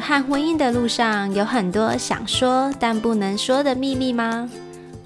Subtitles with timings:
[0.00, 4.48] 和婚姻的路上，有很多想说但不能说的秘密吗？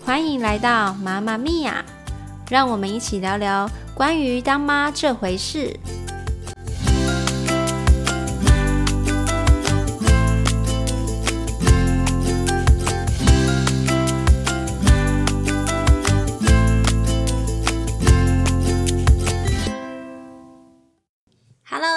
[0.05, 1.85] 欢迎来到妈妈咪呀，
[2.51, 5.79] 让我们一起聊聊关于当妈这回事。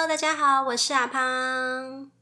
[0.08, 2.15] 大家好，我是阿胖。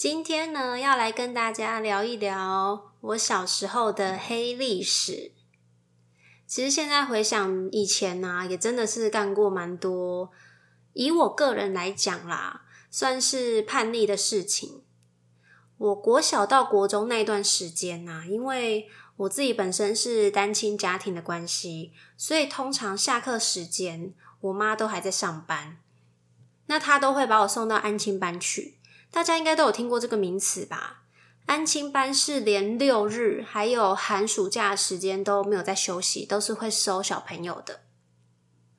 [0.00, 5.32] 今天呢，要来跟大家聊一聊我小时候的黑历史。
[6.46, 10.30] 其实现在回想以前呢、也真的是干过蛮多。
[10.94, 14.82] 以我个人来讲啦，算是叛逆的事情。
[15.76, 25.76] 我国小到国中那段时间呐、因为我自己本身是单亲家庭的关系，所以通常下课时间，我妈都还在上班，
[26.68, 28.79] 那她都会把我送到安亲班去。
[29.10, 31.02] 大家应该都有听过这个名词吧？
[31.46, 37.80] 安亲班是连六日还有寒暑假时间都没有在休息，都是会收小朋友的。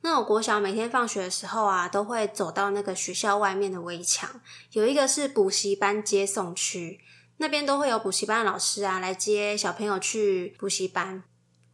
[0.03, 7.01] 那我国小每天放学的时候啊，都会走到那个学校外面的围墙，有一个是补习班接送区，
[7.37, 11.23] 那边都会有补习班老师啊来接小朋友去补习班。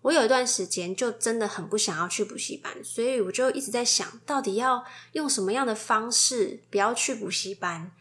[0.02, 7.92] 我有一段时间就真的很不想要去补习班，所以我就一直在想，到底要用什么样的方式不要去补习班。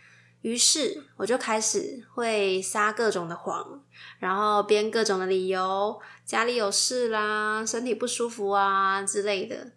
[0.47, 3.83] 于是我就开始会撒各种的谎，
[4.21, 9.73] 然后编各种的理由，家里有事啦，身体不舒服啊之类的。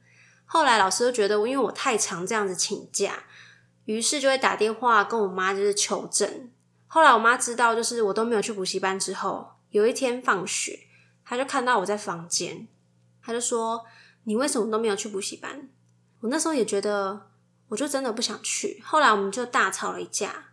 [0.46, 3.24] 后来老师就觉得我因为我太常这样子请假，
[3.86, 6.52] 于是就会打电话跟我妈就是求证。
[6.86, 10.82] 后来我妈知道就是我都没有去补习班之后，有一天放学，
[11.26, 12.68] 她就看到我在房间，
[13.24, 13.84] 她就说
[14.26, 15.68] ：“你为什么都没有去补习班？”
[16.22, 17.32] 我那时候也觉得，
[17.70, 18.80] 我就真的不想去。
[18.86, 20.46] 后来我们就大吵了一架。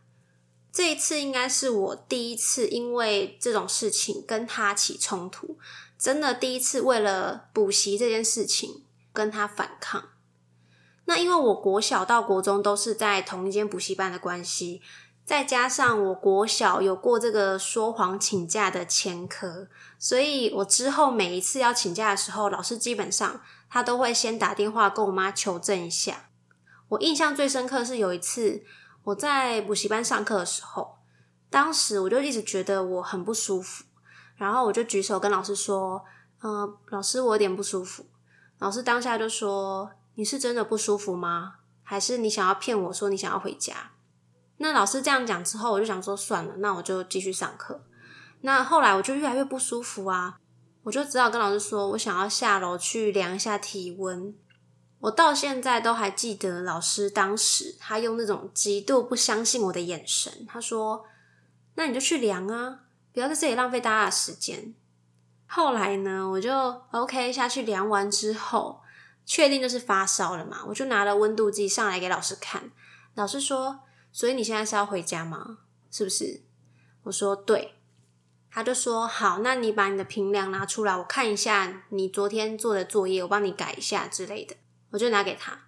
[0.77, 5.57] 这一次应该是我第一次因为这种事情跟他起冲突，
[5.99, 10.11] 真的第一次为了补习这件事情跟他反抗。
[11.07, 14.83] 那因为我国小到国中都是在同一间补习班的关系，
[15.25, 26.29] 再加上我国小有过这个说谎请假的前科，所以我之后每一次要请假的时候，老师基本上他都会先打电话跟我妈求证一下。
[26.89, 28.63] 我印象最深刻是有一次。
[29.07, 30.97] 我在补习班上课的时候，
[31.49, 33.85] 当时我就一直觉得我很不舒服，
[34.35, 36.05] 然后我就举手跟老师说
[36.43, 38.05] ：“嗯、老师，我有点不舒服。”
[38.59, 41.55] 老师当下就说：“你是真的不舒服吗？
[41.85, 43.93] 还是你想要骗我说你想要回家？”
[44.59, 47.85] 那老师这样讲之后，我就想说算了，那我就继续上课。
[48.41, 50.37] 那后来我就越来越不舒服啊，
[50.83, 54.35] 我就只好跟老师说我想要下楼去量一下体温。
[55.07, 61.05] 我到现在都还记得老师当时他用那种极度不相信我的眼神，他说
[61.77, 62.81] ：“那你就去量啊，
[63.13, 64.75] 不要在这里浪费大家的时间。”
[65.47, 66.53] 后来呢，我就
[66.91, 68.81] OK 下去量完之后，
[69.25, 72.73] 确定就是发烧了嘛，我就拿了温度计上来给老师看。
[73.15, 75.59] 老师说：“所以你现在是要回家吗？
[75.89, 76.43] 是不是？”
[77.05, 77.75] 我说：“对。”
[78.51, 84.57] 他就说：“好，那你把你的平量拿出来，我看一下你昨天做的作业，我帮你改一下之类的。”
[84.91, 85.59] 我就拿给他，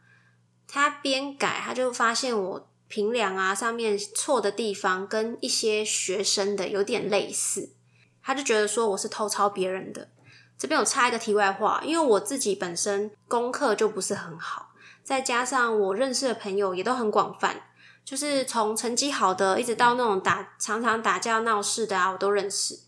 [0.66, 7.74] 他边改，他就发现我评量啊上面错的地方跟一些学生的有点类似，
[8.22, 10.08] 他就觉得说我是偷抄别人的。
[10.56, 14.70] 这边我插一个题外话，因为我自己本身功课就不是很好，
[15.02, 17.62] 再加上我认识的朋友也都很广泛，
[18.04, 22.80] 就是从成绩好的一直到那种打常常打架闹事的啊，我都认识。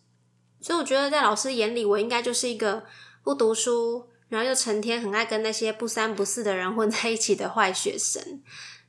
[0.60, 2.84] 所以我觉得在老师眼里，我应该就是一个
[3.22, 4.09] 不读书。
[4.30, 8.40] 然后又成天很爱跟那些不三不四的人混在一起的坏学生，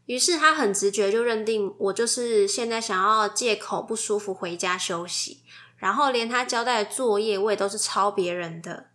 [0.06, 5.41] 于是他很直觉就认定我就是现在想要借口不舒服回家休息，
[5.78, 8.91] 然后连他交代的作业我也都是抄别人的。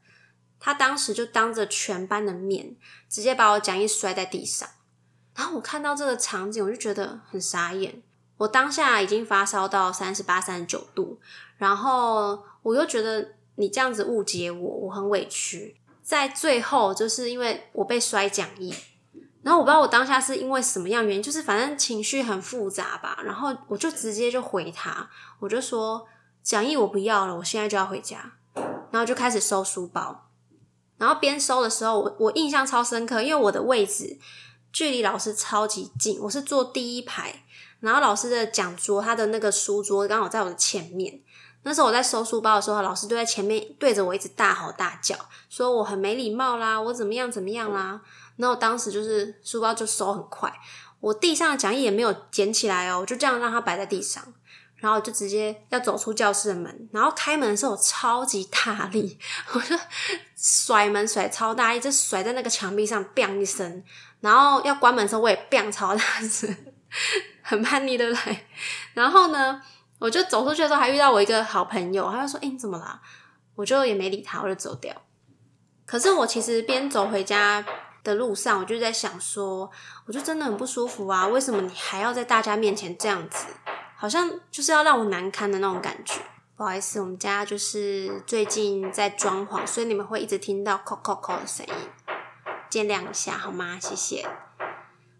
[0.60, 2.76] 他当时就当着全班的面，
[3.08, 4.68] 直接把我讲义摔在地上。
[5.34, 8.02] 然后我看到这个场景，我就觉得很傻眼。
[8.38, 11.18] 我当下已经发烧到三十八、三十九度，
[11.56, 15.76] 然后我又觉得你这样子误解我，我很委屈。
[16.06, 18.72] 在最后，就是因为我被摔讲义，
[19.42, 23.18] 然后我不知道我当下是因为什么样原因，就是反正情绪很复杂吧。
[23.24, 25.10] 然后我就直接就回他，
[25.40, 26.06] 我就说
[26.44, 28.34] 讲义我不要了，我现在就要回家。
[28.92, 30.30] 然后就开始收书包，
[30.96, 34.16] 然后边收的时候，我我印象超深刻，因为我的位置
[34.72, 37.42] 距离老师超级近，我是坐第一排，
[37.80, 41.20] 然后老师的讲桌他的那个书桌刚好在我的前面。
[41.66, 45.16] 那时候我在收书包的时候，老师就在前面对着我一直大吼大叫，
[45.50, 48.00] 说我很没礼貌啦，我怎么样怎么样啦。
[48.36, 50.52] 然后我当时就是书包就收很快，
[51.00, 54.22] 我地上的讲义也没有捡起来哦，我就这样让它摆在地上。
[54.78, 59.18] 然后就直接要走出教室的门，然后开门的时候我超级大力，
[59.54, 59.74] 我就
[60.36, 63.82] 甩门甩超大力，就甩在那个墙壁上，bang 一声。
[64.20, 66.54] 然后要关门的时候我也 bang 超大声，
[67.40, 68.46] 很叛逆对不对？
[68.92, 69.62] 然后呢，
[69.98, 73.00] 我就走出去的时候还遇到我一个好朋友，他就说：“哎，你怎么啦？”
[73.56, 74.94] 我就也没理他，我就走掉。
[75.86, 77.64] 可是我其实边走回家
[78.04, 79.70] 的路上，我就在想说，
[80.04, 81.26] 我就真的很不舒服啊！
[81.26, 83.46] 为什么你还要在大家面前这样子？
[83.96, 86.20] 好像就是要让我难堪的那种感觉。
[86.54, 91.72] 不好意思，我们家就是最近在装潢，所以你们会一直听到“扣扣扣”的声音，
[92.68, 93.78] 见谅一下好吗？
[93.80, 94.28] 谢谢。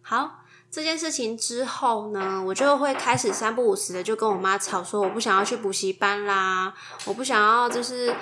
[0.03, 0.41] 好，
[0.71, 6.75] 这件事情之后呢，我就会开始三不五时的就跟我妈吵，说我不想要去补习班啦，
[7.07, 8.15] 我不想要就是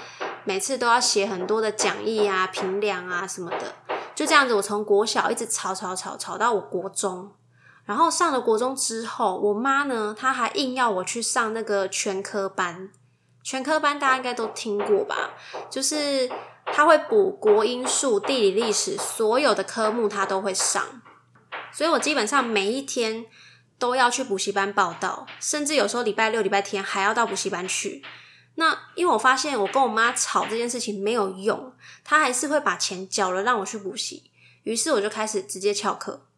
[0.44, 3.74] 每次都要写很多的讲义啊、评量啊什么的。
[4.14, 7.32] 就这样子，我从国小一直吵吵吵吵到我国中。
[7.84, 12.88] 然后上了国中之后，我妈呢，她还硬要我去上那个全科班。
[13.42, 15.32] 全科班大家应该都听过吧？
[15.68, 16.30] 就是
[16.64, 21.02] 她会补国英数、地理、历史，所有的科目她都会上。
[21.74, 23.26] 所以我基本上每一天
[23.78, 28.02] 都要去补习班报道，甚至有时候礼拜六、礼拜天还要到补习班去。
[28.54, 31.74] 那因为我发现我跟我妈吵这件事情没有用，
[32.04, 34.30] 她还是会把钱缴了让我去补习。
[34.62, 36.28] 于是我就开始直接翘课。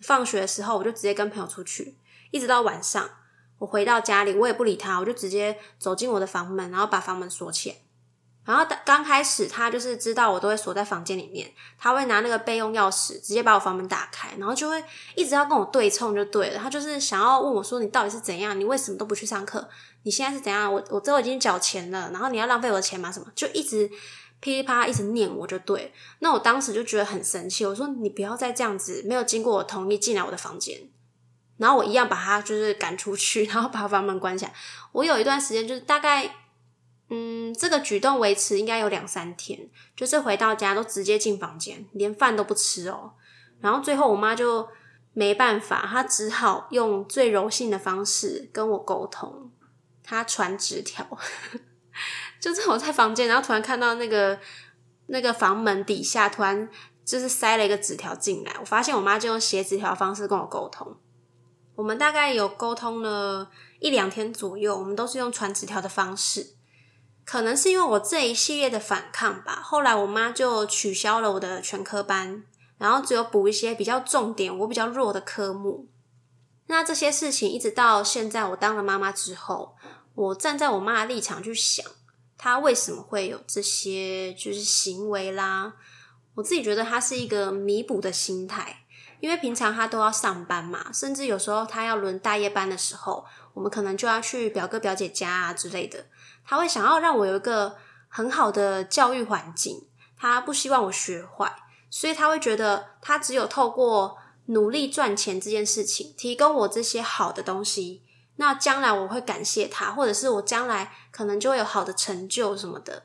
[0.00, 1.96] 放学的时候，我就直接跟朋友出去，
[2.32, 3.08] 一直到晚上，
[3.58, 7.76] 我回到家里，我也不理他，我就直接走进我的房门，然后把房门锁起来。
[8.44, 14.82] 然后刚开始，他就是知道我都会锁在房间里面，他会拿那个备用钥匙直接把我房门打开，然后就会
[15.14, 16.58] 一直要跟我对冲，就对了。
[16.58, 18.58] 他就是想要问我说：“你到底是怎样？
[18.58, 19.68] 你为什么都不去上课？
[20.02, 20.72] 你现在是怎样？
[20.72, 23.12] 我我都已经缴钱了，然后你要浪费我的钱吗？
[23.12, 23.26] 什么？
[23.34, 23.90] 就一直。”
[24.42, 30.80] 噼里啪啦一直念我就对，那我当时就觉得很生气，我说你不要再这样子，没有经过我同意进来我的房间，
[31.58, 34.54] 然后我一样把他就是赶出去， 然后把房门关起来。
[34.92, 36.39] 我有一段时间就是大概，
[37.12, 43.12] 嗯，这个举动维持应该有两三天，就是回到家都直接进房间，连饭都不吃哦。
[43.60, 44.68] 然后最后我妈就
[45.12, 49.50] 没办法，她只好用最柔性的方式跟我沟通，
[50.04, 51.04] 她传纸条。
[52.40, 54.38] 就是我在房间，然后突然看到那个
[55.08, 56.68] 那个房门底下，突然
[57.04, 58.56] 就是塞了一个纸条进来。
[58.60, 60.96] 我发现我妈就用写纸条的方式跟我沟通。
[61.74, 66.54] 我们大概有沟通了一两天左右，我们都是用传纸条的方式。
[67.30, 72.42] 可能是因为我这一系列的反抗吧，后来我妈就取消了我的全科班，
[72.76, 75.86] 然后只有补一些比较重点、我比较弱的科目。
[76.66, 79.76] 那这些事情一直到现在，我当了妈妈之后，
[80.16, 81.86] 我站在我妈的立场去想。
[82.36, 85.74] 她为什么会有这些就是行为啦？
[86.34, 88.84] 我自己觉得他是一个弥补的心态，
[89.20, 93.24] 因为平常他都要上班嘛，甚至有时候他要轮大夜班的时候，
[93.54, 96.06] 我们可能就要去表哥表姐家啊之类的。
[96.44, 97.76] 他会想要让我有一个
[98.08, 101.52] 很好的教育环境，他不希望我学坏，
[101.88, 104.16] 所以他会觉得他只有透过
[104.46, 108.02] 努力赚钱这件事情，提供我这些好的东西。
[108.36, 113.04] 那将来我会感谢他，或者是我将来可能就会有好的成就什么的。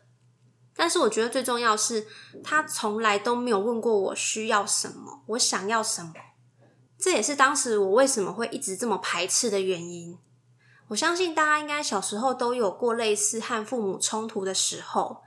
[0.75, 2.07] 但是我觉得最重要是，
[2.43, 6.13] 他从来都没有问过我需要什么，我想要什么。
[6.97, 10.17] 这也是当时我为什么会一直这么排斥的原因。
[10.87, 15.21] 我相信大家应该小时候都有过类似和父母冲突的时候。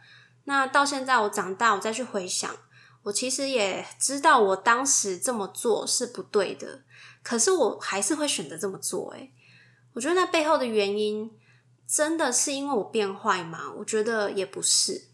[0.44, 2.56] 那到现在我长大，我再去回想，
[3.02, 6.82] 我其实也知道我当时这么做是不对的，
[7.22, 9.10] 可是我还是会选择这么做。
[9.12, 9.32] 诶
[9.94, 11.30] 我觉得那背后的原因，
[11.86, 13.72] 真的是因为我变坏吗？
[13.78, 15.08] 我觉得也不是。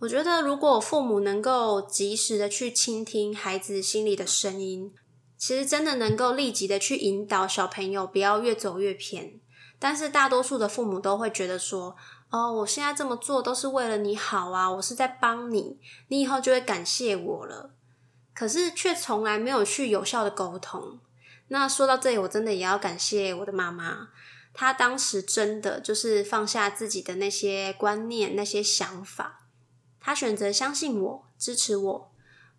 [0.00, 4.92] 我觉得如果父母能够及时的去倾听孩子心里的声音，
[5.38, 9.40] 其实真的能够立即的去引导小朋友不要越走越偏。
[9.80, 11.96] 但是大多数的父母都会觉得说
[12.30, 17.72] ：“哦，我现在这么做都是为了你好啊，我是在帮你，你以后就会感谢我了。”
[18.32, 21.00] 可是却从来没有去有效的沟通。
[21.48, 24.08] 那说到这里，我真的也要感谢我的妈妈，
[24.54, 29.46] 她当时真的就是放下自己的那些观念、那些想法，
[29.98, 32.12] 她选择相信我、支持我。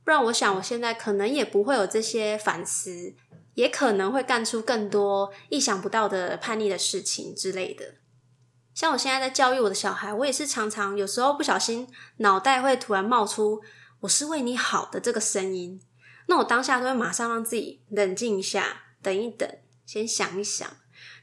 [0.04, 3.14] 不然，我想我现在可能也不会有这些反思，
[3.62, 7.94] 也可能会干出更多意想不到的叛逆的事情之类的。
[8.74, 11.88] 像我现在在教育我的小孩，我也是常常有时候不小心，
[12.18, 13.62] 脑袋会突然冒出
[14.02, 15.80] “我是为你好的”这个声音。
[16.28, 19.48] 那我当下都会马上让自己冷静一下，等一等，
[19.86, 20.68] 先想一想。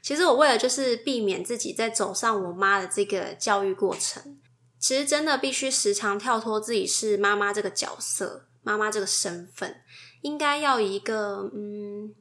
[0.01, 4.39] 其实我为了就是避免自己再走上我妈的这个教育过程，
[4.79, 9.81] 其实真的必须时常跳脱自己是妈妈这个角色，妈妈这个身份，
[10.21, 12.13] 应该要以一个嗯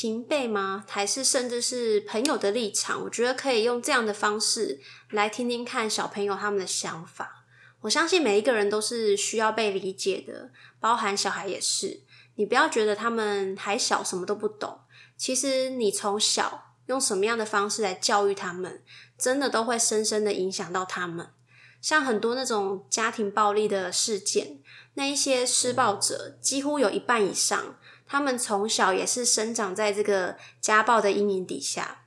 [0.00, 0.84] 平辈吗？
[0.88, 3.02] 还是甚至是朋友的立场？
[3.02, 4.78] 我觉得可以用这样的方式
[5.10, 7.44] 来听听看小朋友他们的想法。
[7.80, 12.04] 我相信每一个人都是需要被理解的，包含小孩也是。
[12.36, 14.82] 你不要觉得他们还小，什么都不懂。
[15.16, 18.80] 其实你从小用什么样的方式来教育他们，
[19.18, 21.30] 真的都会深深的影响到他们。
[21.82, 24.60] 像很多那种家庭暴力的事件，
[24.94, 27.74] 那一些施暴者几乎有一半以上。
[28.08, 32.06] 他们从小也是生长在这个家暴的阴影底下，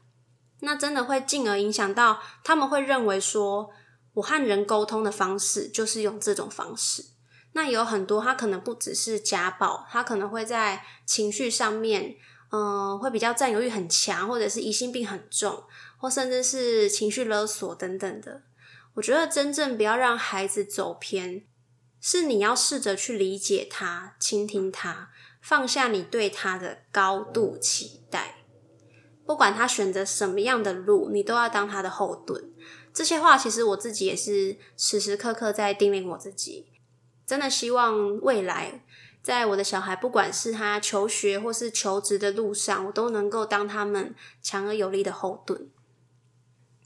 [0.60, 3.70] 那真的会进而影响到他们会认为说，
[4.16, 7.06] 我和人沟通的方式就是用这种方式。
[7.54, 12.16] 那有很多他可能不只是家暴，他可能会在情绪上面，
[12.52, 15.64] 嗯，会比较占有欲很强，或者是疑心病很重，
[15.98, 18.42] 或甚至是情绪勒索等等的。
[18.94, 21.46] 我觉得真正不要让孩子走偏，
[22.02, 25.12] 是你要试着去理解他，倾听他。
[25.42, 28.44] 放下你对他的高度期待，
[29.26, 32.52] 不管他选择什么样的路，你都要当他的后盾。
[32.94, 36.68] 这些话其实我自己也是时时刻刻在叮咛我自己。
[37.26, 38.84] 真的希望未来，
[39.24, 45.72] 在我的小孩不管是他求学或是求职的路上，我都能够当他们强而有力的后盾。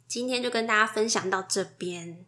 [0.08, 2.26] 今天就跟大家分享到这边，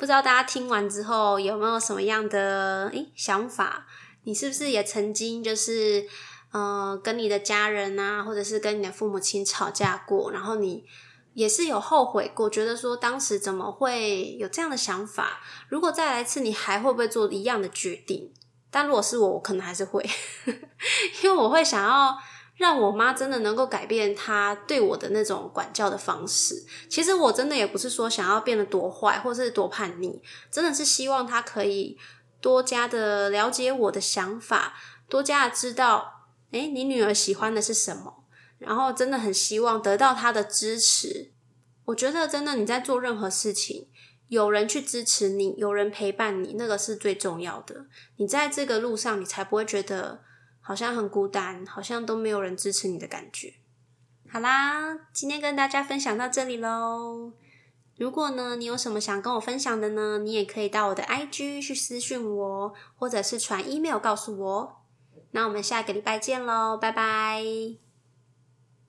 [0.00, 3.86] 不知道大家听完之后有没有什么样的诶想法？
[4.24, 6.06] 你是不是也曾经就是，
[6.52, 10.32] 呃，跟你的家人啊，或者是跟你的父母亲吵架过？
[10.32, 10.86] 然后你
[11.34, 15.42] 也是有后悔过，觉得说当时怎么会有这样的想法？
[15.68, 18.32] 如果再来一次，你还会不会做一样的决定？
[18.70, 20.02] 但如果是我，我可能还是会，
[21.22, 22.16] 因为我会想要
[22.60, 26.62] 让我妈真的能够改变她对我的那种管教的方式。
[26.90, 31.96] 其实我真的也不是说想要变得多坏，或是多叛逆，真的是希望她可以。
[32.42, 34.74] 多加的了解我的想法，
[35.08, 38.24] 多加的知道，诶，你女儿喜欢的是什么？
[38.58, 41.32] 然后真的很希望得到她的支持。
[41.86, 43.88] 我觉得真的你在做任何事情，
[44.28, 47.86] 有人去支持你，有人陪伴你，那个是最重要的。
[48.16, 50.20] 你在这个路上，你才不会觉得
[50.70, 53.54] 好像很孤单，好像都没有人支持你的感觉。
[54.30, 57.32] 好啦，今天跟大家分享到这里喽。
[57.98, 60.20] 如果呢，你有什么想跟我分享的呢？
[60.20, 64.76] 你也可以到我的 IG 去私讯我，或者是传 email 告诉我。
[65.32, 67.42] 那我们下个礼拜见喽，拜拜。